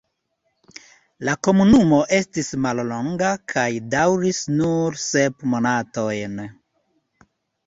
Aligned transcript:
La 1.27 1.35
komunumo 1.47 1.99
estis 2.19 2.49
mallonga 2.67 3.29
kaj 3.53 3.67
daŭris 3.97 4.41
nur 4.55 4.99
sep 5.05 5.47
monatojn. 5.53 6.43